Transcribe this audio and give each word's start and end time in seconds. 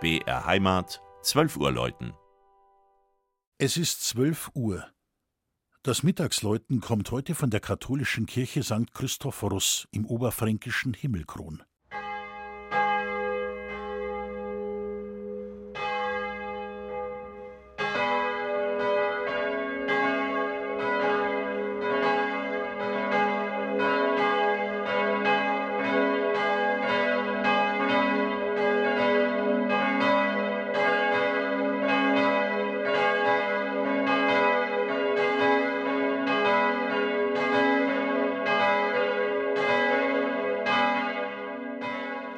BR 0.00 0.46
Heimat, 0.46 1.02
12 1.22 1.56
Uhr 1.56 1.72
läuten. 1.72 2.12
Es 3.58 3.76
ist 3.76 4.06
12 4.06 4.52
Uhr. 4.54 4.86
Das 5.82 6.04
Mittagsläuten 6.04 6.80
kommt 6.80 7.10
heute 7.10 7.34
von 7.34 7.50
der 7.50 7.58
katholischen 7.58 8.26
Kirche 8.26 8.62
St. 8.62 8.94
Christophorus 8.94 9.88
im 9.90 10.06
oberfränkischen 10.06 10.94
Himmelkron. 10.94 11.64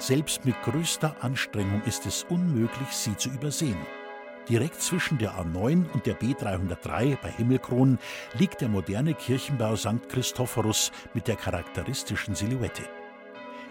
Selbst 0.00 0.46
mit 0.46 0.60
größter 0.62 1.14
Anstrengung 1.20 1.82
ist 1.84 2.06
es 2.06 2.24
unmöglich, 2.30 2.88
sie 2.88 3.14
zu 3.18 3.28
übersehen. 3.28 3.76
Direkt 4.48 4.80
zwischen 4.80 5.18
der 5.18 5.32
A9 5.34 5.90
und 5.92 6.06
der 6.06 6.18
B303 6.18 7.18
bei 7.20 7.30
Himmelkron 7.30 7.98
liegt 8.38 8.62
der 8.62 8.70
moderne 8.70 9.12
Kirchenbau 9.12 9.76
St. 9.76 10.08
Christophorus 10.08 10.90
mit 11.12 11.28
der 11.28 11.36
charakteristischen 11.36 12.34
Silhouette. 12.34 12.82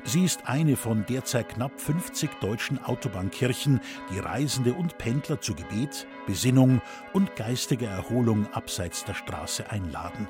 Sie 0.04 0.24
ist 0.24 0.48
eine 0.48 0.76
von 0.76 1.04
derzeit 1.08 1.50
knapp 1.50 1.80
50 1.80 2.30
deutschen 2.42 2.84
Autobahnkirchen, 2.84 3.82
die 4.14 4.20
Reisende 4.20 4.74
und 4.74 5.00
Pendler 5.00 5.42
zu 5.42 5.56
Gebet, 5.56 6.06
Besinnung 6.28 6.80
und 7.12 7.36
geistiger 7.36 7.90
Erholung 7.90 8.48
abseits 8.54 9.04
der 9.04 9.16
Straße 9.16 9.70
einladen. 9.72 10.28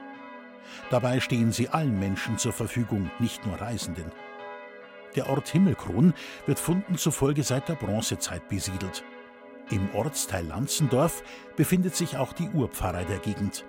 Dabei 0.90 1.20
stehen 1.20 1.52
sie 1.52 1.68
allen 1.68 2.00
Menschen 2.00 2.38
zur 2.38 2.54
Verfügung, 2.54 3.12
nicht 3.20 3.45
nur 3.45 3.60
Reisenden. 3.60 4.14
Der 5.16 5.30
Ort 5.30 5.48
Himmelkron 5.50 6.14
wird 6.46 6.60
Funden 6.60 6.98
zufolge 6.98 7.44
seit 7.44 7.70
der 7.70 7.76
Bronzezeit 7.76 8.48
besiedelt. 8.48 9.04
Im 9.72 9.90
Ortsteil 9.94 10.46
Lanzendorf 10.46 11.24
befindet 11.56 11.96
sich 11.96 12.18
auch 12.18 12.34
die 12.34 12.50
Urpfarrei 12.50 13.04
der 13.06 13.20
Gegend. 13.20 13.66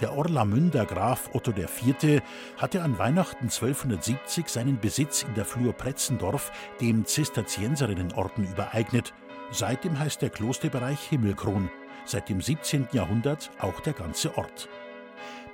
Der 0.00 0.16
Orlamünder 0.16 0.86
Graf 0.86 1.30
Otto 1.32 1.50
IV. 1.50 2.22
hatte 2.56 2.82
an 2.82 2.98
Weihnachten 2.98 3.44
1270 3.44 4.48
seinen 4.48 4.78
Besitz 4.78 5.24
in 5.24 5.34
der 5.34 5.44
Flur 5.44 5.72
Pretzendorf 5.72 6.52
dem 6.80 7.04
Zisterzienserinnenorden 7.04 8.44
übereignet. 8.44 9.12
Seitdem 9.50 9.98
heißt 9.98 10.22
der 10.22 10.30
Klosterbereich 10.30 11.00
Himmelkron, 11.08 11.68
seit 12.04 12.28
dem 12.28 12.40
17. 12.40 12.88
Jahrhundert 12.92 13.50
auch 13.58 13.80
der 13.80 13.92
ganze 13.92 14.36
Ort. 14.38 14.68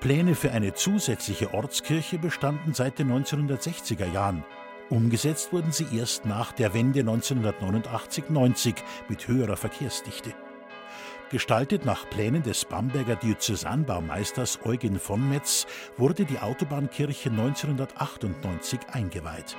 Pläne 0.00 0.34
für 0.34 0.50
eine 0.50 0.74
zusätzliche 0.74 1.54
Ortskirche 1.54 2.18
bestanden 2.18 2.74
seit 2.74 2.98
den 2.98 3.10
1960er 3.10 4.12
Jahren. 4.12 4.44
Umgesetzt 4.90 5.52
wurden 5.52 5.72
sie 5.72 5.86
erst 5.96 6.26
nach 6.26 6.52
der 6.52 6.74
Wende 6.74 7.00
1989-90 7.00 8.76
mit 9.08 9.26
höherer 9.26 9.56
Verkehrsdichte. 9.56 10.34
Gestaltet 11.30 11.84
nach 11.84 12.08
Plänen 12.10 12.42
des 12.42 12.64
Bamberger 12.66 13.16
Diözesanbaumeisters 13.16 14.60
Eugen 14.64 15.00
von 15.00 15.28
Metz 15.28 15.66
wurde 15.96 16.26
die 16.26 16.38
Autobahnkirche 16.38 17.30
1998 17.30 18.80
eingeweiht. 18.92 19.56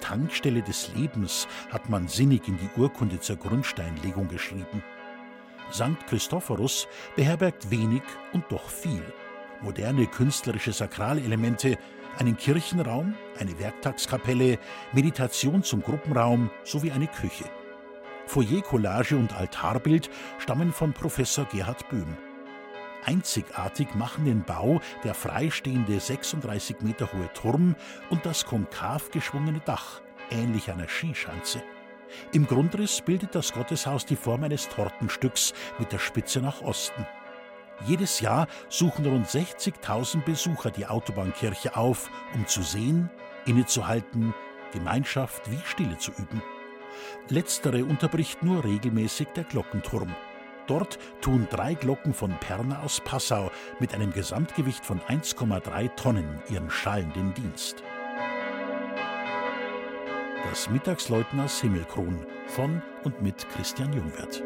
Tankstelle 0.00 0.62
des 0.62 0.90
Lebens 0.94 1.46
hat 1.70 1.88
man 1.88 2.08
sinnig 2.08 2.48
in 2.48 2.58
die 2.58 2.80
Urkunde 2.80 3.20
zur 3.20 3.36
Grundsteinlegung 3.36 4.28
geschrieben. 4.28 4.82
St. 5.72 6.06
Christophorus 6.08 6.88
beherbergt 7.14 7.70
wenig 7.70 8.02
und 8.32 8.44
doch 8.50 8.68
viel. 8.68 9.04
Moderne 9.62 10.06
künstlerische 10.06 10.72
Sakralelemente, 10.72 11.78
einen 12.20 12.36
Kirchenraum, 12.36 13.14
eine 13.38 13.58
Werktagskapelle, 13.58 14.58
Meditation 14.92 15.62
zum 15.62 15.82
Gruppenraum 15.82 16.50
sowie 16.64 16.92
eine 16.92 17.06
Küche. 17.06 17.46
Foyer-Collage 18.26 19.16
und 19.16 19.32
Altarbild 19.32 20.10
stammen 20.38 20.72
von 20.72 20.92
Professor 20.92 21.46
Gerhard 21.46 21.88
Böhm. 21.88 22.16
Einzigartig 23.06 23.94
machen 23.94 24.26
den 24.26 24.44
Bau 24.44 24.82
der 25.02 25.14
freistehende 25.14 25.98
36 25.98 26.82
Meter 26.82 27.10
hohe 27.10 27.32
Turm 27.32 27.74
und 28.10 28.26
das 28.26 28.44
konkav 28.44 29.10
geschwungene 29.10 29.60
Dach, 29.64 30.02
ähnlich 30.30 30.70
einer 30.70 30.88
Skischanze. 30.88 31.62
Im 32.32 32.46
Grundriss 32.46 33.00
bildet 33.00 33.34
das 33.34 33.54
Gotteshaus 33.54 34.04
die 34.04 34.16
Form 34.16 34.44
eines 34.44 34.68
Tortenstücks 34.68 35.54
mit 35.78 35.90
der 35.90 35.98
Spitze 35.98 36.40
nach 36.40 36.60
Osten. 36.60 37.06
Jedes 37.86 38.20
Jahr 38.20 38.46
suchen 38.68 39.06
rund 39.06 39.26
60.000 39.26 40.22
Besucher 40.24 40.70
die 40.70 40.86
Autobahnkirche 40.86 41.76
auf, 41.76 42.10
um 42.34 42.46
zu 42.46 42.62
sehen, 42.62 43.10
innezuhalten, 43.46 44.34
Gemeinschaft 44.72 45.50
wie 45.50 45.58
Stille 45.64 45.96
zu 45.98 46.12
üben. 46.12 46.42
Letztere 47.28 47.84
unterbricht 47.84 48.42
nur 48.42 48.64
regelmäßig 48.64 49.28
der 49.34 49.44
Glockenturm. 49.44 50.14
Dort 50.66 50.98
tun 51.20 51.48
drei 51.50 51.74
Glocken 51.74 52.14
von 52.14 52.38
Perna 52.38 52.82
aus 52.82 53.00
Passau 53.00 53.50
mit 53.80 53.94
einem 53.94 54.12
Gesamtgewicht 54.12 54.84
von 54.84 55.00
1,3 55.00 55.94
Tonnen 55.96 56.40
ihren 56.48 56.70
schallenden 56.70 57.34
Dienst. 57.34 57.82
Das 60.48 60.68
Mittagsläuten 60.68 61.40
aus 61.40 61.60
Himmelkron 61.60 62.26
von 62.46 62.82
und 63.04 63.22
mit 63.22 63.48
Christian 63.50 63.92
Jungwirth. 63.92 64.42